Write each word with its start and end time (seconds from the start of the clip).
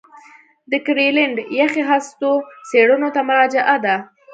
د 0.71 0.71
ګرینلنډ 0.85 1.37
یخي 1.59 1.83
هستو 1.91 2.31
څېړنو 2.69 3.09
ته 3.15 3.21
مراجعه 3.29 3.75
ده 3.85 3.95